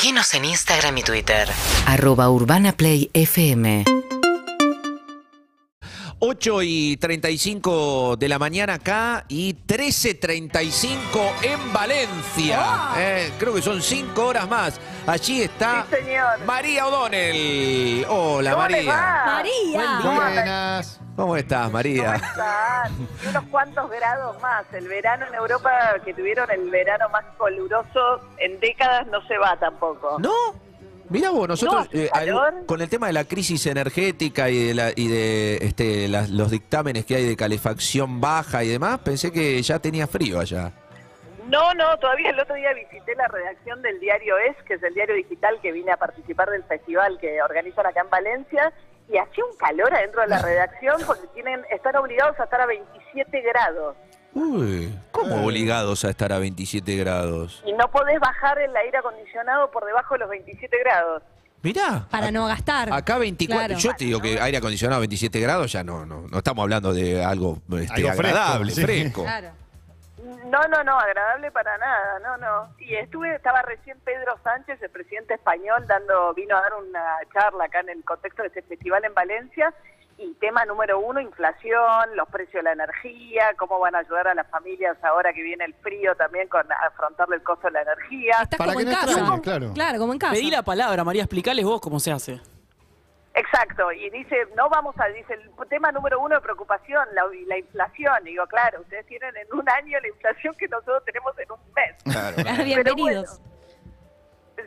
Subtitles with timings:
[0.00, 1.48] Seguinos en Instagram y Twitter.
[1.84, 3.84] Arroba Urbana Play FM.
[6.20, 12.60] 8 y 35 de la mañana acá y 13.35 en Valencia.
[12.96, 14.80] Eh, creo que son 5 horas más.
[15.04, 16.44] Allí está Sí, señor.
[16.46, 18.06] María O'Donnell.
[18.08, 18.94] Hola ¿Cómo les María.
[18.94, 19.26] va?
[19.26, 20.00] María.
[20.14, 21.00] Buenas.
[21.18, 22.14] ¿Cómo estás ¿Cómo María?
[22.14, 22.92] están?
[23.24, 24.64] Y unos cuantos grados más.
[24.72, 25.70] El verano en Europa,
[26.04, 30.16] que tuvieron el verano más caluroso en décadas, no se va tampoco.
[30.20, 30.30] ¿No?
[31.08, 32.08] Mirá vos, nosotros No, eh,
[32.66, 36.52] con el tema de la crisis energética y de, la- y de este, las- los
[36.52, 40.70] dictámenes que hay de calefacción baja y demás, pensé que ya tenía frío allá.
[41.48, 44.92] No, no, todavía el otro día visité la redacción del diario Es, que es el
[44.94, 48.70] diario digital que vine a participar del festival que organizan acá en Valencia,
[49.10, 52.66] y hacía un calor adentro de la redacción porque tienen están obligados a estar a
[52.66, 53.96] 27 grados.
[54.34, 57.62] Uy, ¿cómo obligados a estar a 27 grados?
[57.66, 61.22] Y no podés bajar el aire acondicionado por debajo de los 27 grados.
[61.62, 62.06] Mirá.
[62.10, 62.92] Para no gastar.
[62.92, 63.80] Acá 24, Claro.
[63.80, 66.92] yo te digo que aire acondicionado a 27 grados ya no, no, no estamos hablando
[66.92, 68.82] de algo, este, Algo fresco, agradable, sí.
[68.82, 69.22] fresco.
[69.24, 69.50] Claro.
[70.46, 72.47] No, no, no, agradable para nada, no, no.
[72.88, 77.64] Y estuve, estaba recién Pedro Sánchez, el presidente español, dando, vino a dar una charla
[77.64, 79.74] acá en el contexto de este festival en Valencia.
[80.16, 84.34] Y tema número uno, inflación, los precios de la energía, cómo van a ayudar a
[84.34, 88.36] las familias ahora que viene el frío también con afrontarle el costo de la energía.
[88.42, 89.40] Estás Para como que en no casa.
[89.42, 89.72] claro.
[89.74, 90.32] Claro, como en casa.
[90.32, 92.40] Pedí la palabra, María, explicales vos cómo se hace.
[93.38, 97.58] Exacto, y dice, no vamos a, dice, el tema número uno de preocupación, la, la
[97.58, 98.26] inflación.
[98.26, 101.60] Y digo, claro, ustedes tienen en un año la inflación que nosotros tenemos en un
[101.72, 102.02] mes.
[102.02, 102.36] Claro.
[102.64, 103.40] Bienvenidos.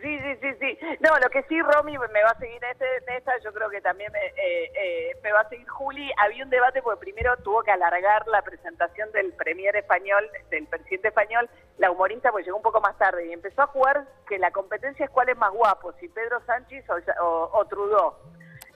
[0.02, 0.80] Sí, sí, sí, sí.
[1.02, 3.70] No, lo que sí, Romy me va a seguir en, este, en esta, yo creo
[3.70, 6.10] que también me, eh, eh, me va a seguir Juli.
[6.18, 11.10] Había un debate porque primero tuvo que alargar la presentación del premier español, del presidente
[11.10, 14.52] español, la humorista, pues llegó un poco más tarde y empezó a jugar que la
[14.52, 18.16] competencia es cuál es más guapo, si Pedro Sánchez o, o, o Trudeau.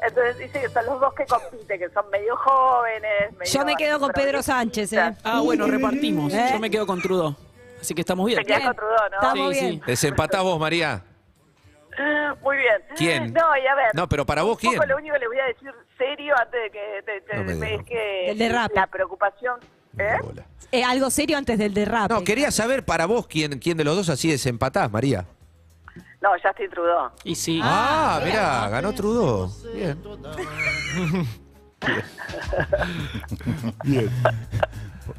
[0.02, 3.32] Entonces dice que son los dos que compiten, que son medio jóvenes.
[3.38, 4.44] Medio Yo me quedo con Pedro.
[4.44, 5.16] Sánchez, ¿eh?
[5.24, 6.34] Ah, bueno, repartimos.
[6.34, 6.50] ¿Eh?
[6.54, 7.36] Yo me quedo con Trudeau.
[7.82, 8.40] Así que estamos bien.
[8.40, 9.16] Te quedas con Trudeau, ¿no?
[9.16, 9.74] Estamos Sí, bien.
[9.76, 9.82] sí.
[9.88, 11.04] Desempatás vos, María.
[12.44, 12.76] Muy bien.
[12.98, 13.34] ¿Quién?
[13.34, 13.88] No, y a ver.
[13.94, 14.90] No, pero para vos, un poco ¿quién?
[14.90, 17.80] lo único que les voy a decir serio antes de que No me digas.
[17.80, 18.76] es que El derrape.
[18.76, 19.60] la preocupación
[19.98, 20.18] ¿eh?
[20.74, 22.14] Eh, algo serio antes del derrape.
[22.14, 25.26] No, quería saber para vos quién, quién de los dos así desempatás, María.
[26.26, 27.60] No ya estoy Trudeau Y sí.
[27.64, 29.50] Ah, mirá, ganó Trudeau.
[29.74, 29.98] Bien.
[33.84, 34.10] Bien.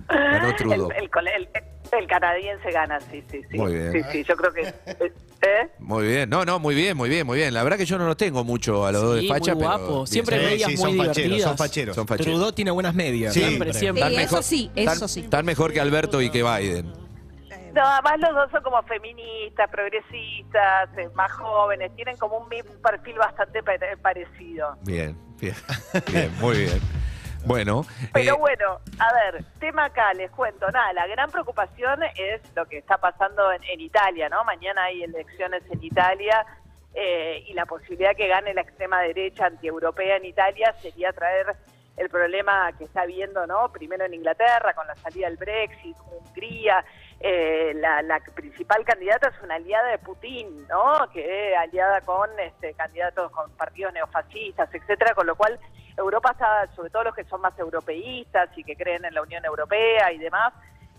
[0.09, 0.91] Ganó Trudeau.
[0.91, 1.49] el, col- el-
[1.93, 3.93] el canadiense gana sí sí sí Muy bien.
[3.93, 5.69] sí sí yo creo que ¿eh?
[5.79, 6.29] Muy bien.
[6.29, 7.55] No, no, muy bien, muy bien, muy bien.
[7.55, 9.79] La verdad que yo no lo tengo mucho a los dos de facha, muy pero.
[9.79, 9.95] guapo.
[9.99, 10.07] bien.
[10.09, 11.49] Siempre Sí, medias sí, muy son facheros, divertidas.
[11.49, 11.95] son facheros.
[11.95, 12.33] Son facheros.
[12.33, 13.33] Trudeau tiene buenas medias.
[13.33, 14.05] Siempre, siempre.
[14.07, 15.23] Mejor- eso sí, tan- eso sí.
[15.25, 16.93] Tan mejor que Alberto y que Biden.
[17.77, 23.17] No además los dos son como feministas progresistas eh, más jóvenes tienen como un, perfil
[23.19, 25.55] bastante pare- parecido Bien, bien.
[26.11, 26.81] Bien, muy bien.
[27.45, 27.83] Bueno.
[28.13, 32.67] Pero eh, bueno, a ver, tema acá, les cuento, nada, la gran preocupación es lo
[32.67, 34.43] que está pasando en, en Italia, ¿no?
[34.45, 36.45] Mañana hay elecciones en Italia
[36.95, 41.55] eh, y la posibilidad que gane la extrema derecha antieuropea en Italia sería traer
[41.97, 43.71] el problema que está habiendo, ¿no?
[43.71, 46.85] Primero en Inglaterra con la salida del Brexit, Hungría,
[47.21, 51.09] eh, la, la principal candidata es una aliada de Putin, ¿no?
[51.13, 55.59] Que aliada con este, candidatos con partidos neofascistas, etcétera, con lo cual
[55.97, 59.45] Europa está, sobre todo los que son más europeístas y que creen en la Unión
[59.45, 60.53] Europea y demás,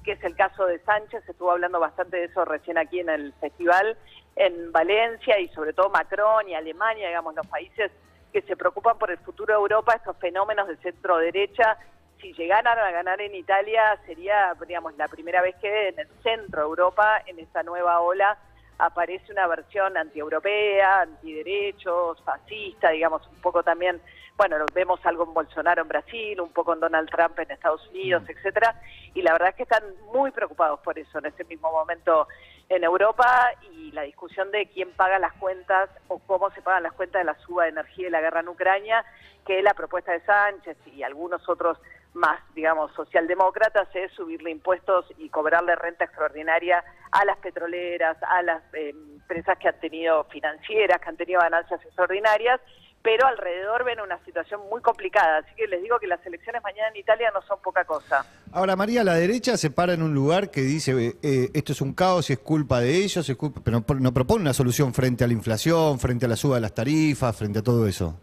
[0.03, 3.33] que es el caso de Sánchez, estuvo hablando bastante de eso recién aquí en el
[3.33, 3.97] festival
[4.35, 7.91] en Valencia y sobre todo Macron y Alemania, digamos, los países
[8.31, 11.77] que se preocupan por el futuro de Europa, estos fenómenos de centro derecha,
[12.21, 16.61] si llegaran a ganar en Italia sería, digamos, la primera vez que en el centro
[16.61, 18.37] de Europa, en esta nueva ola,
[18.79, 24.01] aparece una versión antieuropea, antiderechos, fascista, digamos, un poco también,
[24.35, 28.23] bueno, vemos algo en Bolsonaro en Brasil, un poco en Donald Trump en Estados Unidos,
[28.27, 28.79] etcétera,
[29.15, 29.83] y la verdad es que están
[30.13, 32.27] muy preocupados por eso en este mismo momento
[32.69, 36.93] en Europa y la discusión de quién paga las cuentas o cómo se pagan las
[36.93, 39.05] cuentas de la suba de energía y la guerra en Ucrania,
[39.45, 41.79] que la propuesta de Sánchez y algunos otros
[42.17, 48.61] más, digamos, socialdemócratas es subirle impuestos y cobrarle renta extraordinaria a las petroleras, a las
[48.73, 52.59] eh, empresas que han tenido financieras, que han tenido ganancias extraordinarias,
[53.03, 55.37] pero alrededor ven una situación muy complicada.
[55.37, 58.25] Así que les digo que las elecciones mañana en Italia no son poca cosa.
[58.51, 61.93] Ahora, María, la derecha se para en un lugar que dice, eh, esto es un
[61.93, 65.23] caos y es culpa de ellos, es culpa- pero no, no propone una solución frente
[65.23, 68.19] a la inflación, frente a la suba de las tarifas, frente a todo eso.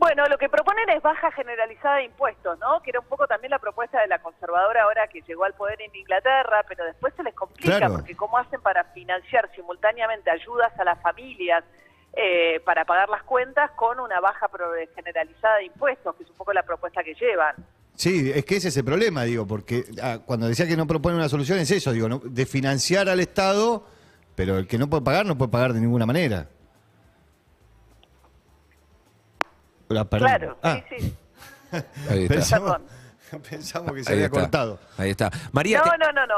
[0.00, 2.80] Bueno, lo que proponen es baja generalizada de impuestos, ¿no?
[2.80, 5.78] Que era un poco también la propuesta de la conservadora ahora que llegó al poder
[5.82, 7.96] en Inglaterra, pero después se les complica Claro.
[7.96, 11.64] porque cómo hacen para financiar simultáneamente ayudas a las familias
[12.14, 14.48] eh, para pagar las cuentas con una baja
[14.94, 17.54] generalizada de impuestos, que es un poco la propuesta que llevan.
[17.94, 21.16] Sí, es que ese es el problema, digo, porque ah, cuando decía que no propone
[21.16, 22.22] una solución es eso, digo, ¿no?
[22.24, 23.84] de financiar al Estado,
[24.34, 26.48] pero el que no puede pagar no puede pagar de ninguna manera.
[29.90, 30.24] La perdí.
[30.24, 31.16] Claro, Ah, sí, sí.
[32.08, 32.80] Ahí está.
[33.50, 34.40] pensamos, que se Ahí había está.
[34.40, 34.78] cortado.
[34.96, 35.30] Ahí está.
[35.52, 36.34] María, No, te- no, no, no.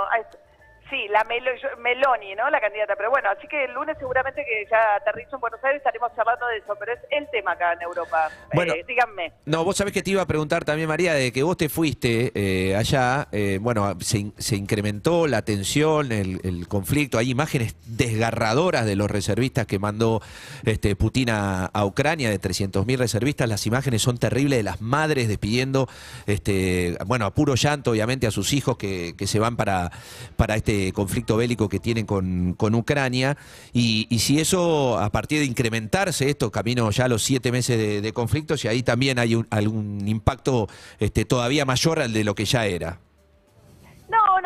[0.92, 2.50] Sí, la Melo- Meloni, ¿no?
[2.50, 2.92] La candidata.
[2.98, 6.46] Pero bueno, así que el lunes seguramente que ya aterrizo en Buenos Aires estaremos charlando
[6.48, 6.74] de eso.
[6.78, 8.28] Pero es el tema acá en Europa.
[8.52, 8.74] Bueno.
[8.74, 9.32] Eh, díganme.
[9.46, 12.30] No, vos sabés que te iba a preguntar también, María, de que vos te fuiste
[12.34, 17.74] eh, allá, eh, bueno, se, in- se incrementó la tensión, el, el conflicto, hay imágenes
[17.86, 20.20] desgarradoras de los reservistas que mandó
[20.66, 25.26] este, Putin a, a Ucrania, de 300.000 reservistas, las imágenes son terribles de las madres
[25.28, 25.88] despidiendo,
[26.26, 29.90] este, bueno, a puro llanto, obviamente, a sus hijos que, que se van para,
[30.36, 33.36] para este conflicto bélico que tienen con, con Ucrania,
[33.72, 38.00] y, si eso, a partir de incrementarse esto, camino ya a los siete meses de,
[38.00, 40.68] de conflicto, si ahí también hay un- algún impacto
[40.98, 42.98] este, todavía mayor al de lo que ya era.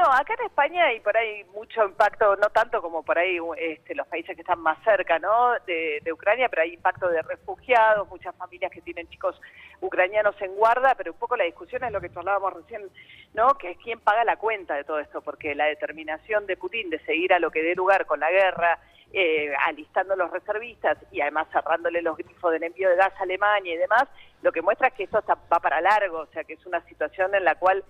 [0.06, 3.92] No, acá en España hay por ahí mucho impacto, no tanto como por ahí este,
[3.96, 5.54] los países que están más cerca, ¿no?
[5.66, 9.40] De, de Ucrania, pero hay impacto de refugiados, muchas familias que tienen chicos
[9.80, 12.88] ucranianos en guarda, pero un poco la discusión es lo que hablábamos recién,
[13.34, 13.58] ¿no?
[13.58, 17.00] Que es quién paga la cuenta de todo esto, porque la determinación de Putin de
[17.00, 18.78] seguir a lo que dé lugar con la guerra,
[19.12, 23.74] eh, alistando los reservistas y además cerrándole los grifos del envío de gas a Alemania
[23.74, 24.04] y demás,
[24.42, 26.80] lo que muestra es que esto está- va para largo, o sea que es una
[26.82, 27.82] situación en la cual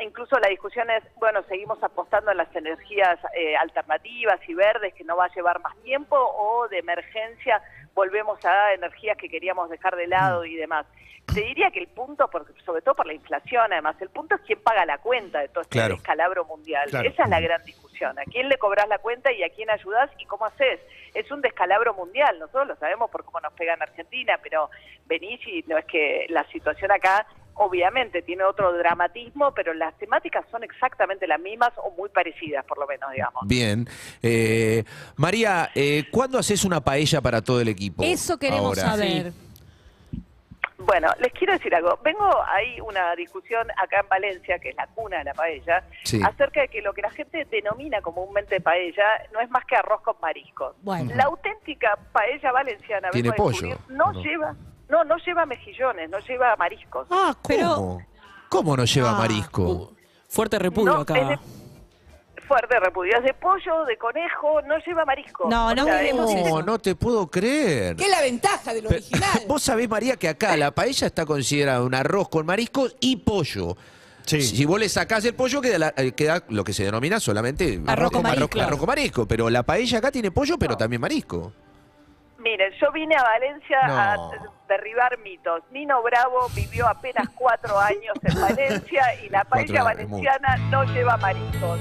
[0.00, 5.04] incluso la discusión es, bueno, seguimos apostando en las energías eh, alternativas y verdes que
[5.04, 7.62] no va a llevar más tiempo o de emergencia
[7.96, 10.86] volvemos a energías que queríamos dejar de lado y demás.
[11.34, 14.42] Te diría que el punto, porque, sobre todo por la inflación además, el punto es
[14.42, 15.94] quién paga la cuenta de todo este Claro.
[15.94, 16.88] descalabro mundial.
[16.90, 17.08] Claro.
[17.08, 18.16] Esa es la gran discusión.
[18.18, 20.78] ¿A quién le cobras la cuenta y a quién ayudas y cómo haces?
[21.14, 22.38] Es un descalabro mundial.
[22.38, 24.70] Nosotros lo sabemos por cómo nos pega en Argentina, pero
[25.06, 27.26] venís y no es que la situación acá
[27.56, 32.78] obviamente tiene otro dramatismo, pero las temáticas son exactamente las mismas o muy parecidas, por
[32.78, 33.42] lo menos, digamos.
[33.46, 33.88] Bien.
[34.22, 34.84] Eh,
[35.16, 38.02] María, eh, ¿cuándo haces una paella para todo el equipo?
[38.04, 38.82] Eso queremos Ahora.
[38.96, 39.32] saber.
[40.78, 41.98] Bueno, les quiero decir algo.
[42.04, 46.20] Vengo ahí una discusión acá en Valencia, que es la cuna de la paella, Sí.
[46.22, 49.02] acerca de que lo que la gente denomina comúnmente paella
[49.32, 50.76] no es más que arroz con mariscos.
[50.82, 51.12] Bueno.
[51.16, 54.22] La auténtica paella valenciana, Tiene vengo a pollo, descubrir, no, ¿o no?
[54.22, 54.54] lleva,
[54.88, 57.06] no, no lleva mejillones, no lleva mariscos.
[57.10, 57.46] Ah, ¿cómo?
[57.48, 57.98] Pero-
[58.48, 59.18] ¿Cómo no lleva Ah.
[59.18, 59.62] marisco?
[59.62, 59.90] Uh,
[60.28, 61.18] fuerte repudio No, acá.
[61.18, 61.38] es de-
[62.46, 63.16] fuerte repudio.
[63.18, 65.48] Es de pollo, de conejo, no lleva marisco.
[65.50, 67.96] No, no sea, es- No, no te puedo creer.
[67.96, 69.40] ¿Qué es la ventaja del original?
[69.48, 73.76] Vos sabés, María, que acá la paella está considerada un arroz con mariscos y pollo.
[74.24, 74.42] Sí.
[74.42, 77.80] Si vos le sacás el pollo, queda, la- eh, queda lo que se denomina solamente
[77.86, 78.60] Arroz con marisco.
[78.60, 79.26] arroz con marisco.
[79.26, 81.52] Pero la paella acá tiene pollo, pero también marisco.
[82.46, 83.98] Miren, yo vine a Valencia No.
[83.98, 84.30] a
[84.68, 85.62] derribar mitos.
[85.72, 91.80] Nino Bravo vivió apenas cuatro años en Valencia y la paella valenciana no lleva mariscos.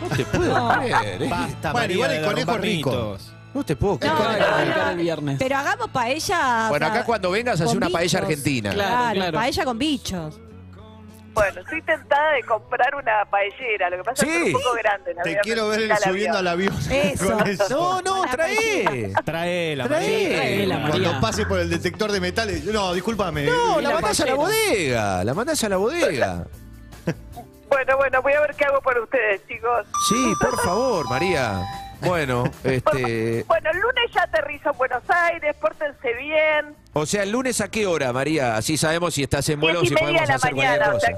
[0.00, 0.78] No te puedo No.
[0.80, 1.22] creer.
[1.22, 1.28] eh.
[1.28, 3.18] Basta, Bueno, María, igual el conejo rico.
[3.52, 4.14] No te puedo creer.
[4.14, 5.36] No, el viernes.
[5.38, 6.66] Pero hagamos paella.
[6.70, 8.72] Bueno, o sea, acá cuando vengas hace con una paella argentina.
[8.72, 9.38] Claro, Claro, claro.
[9.38, 10.40] paella con bichos.
[11.36, 13.90] Bueno, estoy tentada de comprar una paellera.
[13.90, 15.14] Lo que pasa es que es un poco grande.
[15.14, 16.74] la Te quiero ver subiendo al avión.
[16.90, 17.38] Eso.
[17.70, 19.12] No, no, trae.
[19.24, 19.76] Trae.
[19.76, 20.88] Traela, María.
[20.88, 22.64] Cuando pase por el detector de metales.
[22.64, 23.44] No, discúlpame.
[23.44, 25.24] No, Eh, la mandás a la bodega.
[25.24, 26.44] La mandás a la bodega.
[27.68, 29.86] Bueno, bueno, voy a ver qué hago por ustedes, chicos.
[30.08, 31.62] Sí, por favor, María.
[32.00, 33.44] Bueno, este.
[33.48, 36.76] Bueno, el lunes ya aterrizo en Buenos Aires, pórtense bien.
[36.92, 38.56] O sea, el lunes a qué hora, María?
[38.56, 41.06] Así sabemos si estás en vuelo o si podemos de la hacer cualquier o cosa.
[41.08, 41.16] sea,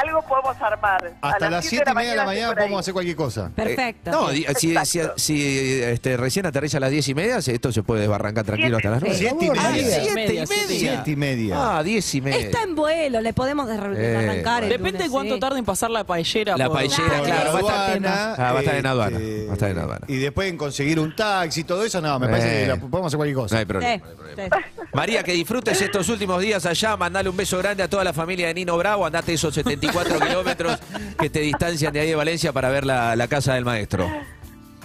[0.00, 1.12] algo podemos armar.
[1.20, 3.50] A Hasta las 7 y media de la mañana podemos hacer cualquier cosa.
[3.54, 4.10] Perfecto.
[4.10, 5.12] Eh, no, di- si, si, Exacto.
[5.18, 8.90] si, este, recién aterriza a las 10 y media, esto se puede desbarrancar tranquilo hasta
[8.90, 9.16] las 9.
[9.16, 9.26] Sí.
[9.28, 9.84] Siete y Ah, media.
[10.00, 10.92] siete y Media, siete y media.
[10.94, 11.78] Siete y media.
[11.78, 12.38] Ah, 10 y media.
[12.38, 15.40] Está en vuelo, le podemos derr- Eh, Depende de cuánto sí.
[15.40, 16.56] tarde en pasar la paellera.
[16.56, 17.52] La paellera, Claro, claro.
[17.52, 19.78] va a estar- aduana, Ah, va a estar en aduana, este, va a estar en
[19.78, 20.06] aduana.
[20.08, 22.60] Y después en conseguir un taxi y todo eso, no, me parece Eh.
[22.62, 23.58] que la- podemos hacer cualquier No cosa.
[23.58, 23.94] hay problema.
[23.94, 24.66] Sí, no hay problema.
[24.98, 28.48] María, que disfrutes estos últimos días allá, mandale un beso grande a toda la familia
[28.48, 30.76] de Nino Bravo, andate esos 74 kilómetros
[31.16, 34.10] que te distancian de ahí de Valencia para ver la, la casa del maestro.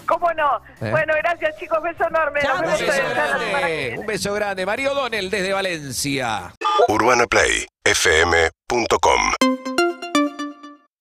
[0.06, 0.58] ¿Cómo no?
[0.86, 0.92] ¿Eh?
[0.92, 2.42] Bueno, gracias chicos, beso enorme.
[2.42, 4.68] Un beso grande, un beso grande.
[4.68, 6.54] Mario Donel desde Valencia.
[6.90, 9.83] UrbanaPlayFM.com